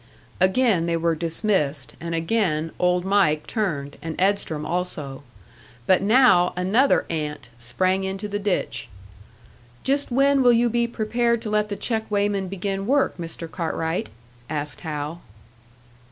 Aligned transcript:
Again 0.39 0.87
they 0.87 0.97
were 0.97 1.13
dismissed, 1.13 1.95
and 1.99 2.15
again 2.15 2.71
Old 2.79 3.05
Mike 3.05 3.45
turned, 3.45 3.99
and 4.01 4.19
Edstrom 4.19 4.65
also. 4.65 5.21
But 5.85 6.01
now 6.01 6.53
another 6.57 7.05
ant 7.07 7.49
sprang 7.59 8.03
into 8.03 8.27
the 8.27 8.39
ditch. 8.39 8.89
"Just 9.83 10.09
when 10.09 10.41
will 10.41 10.53
you 10.53 10.71
be 10.71 10.87
prepared 10.87 11.39
to 11.43 11.51
let 11.51 11.69
the 11.69 11.75
check 11.75 12.09
weighman 12.09 12.47
begin 12.47 12.87
work, 12.87 13.15
Mr. 13.19 13.47
Cartwright?" 13.47 14.09
asked 14.49 14.81
Hal. 14.81 15.21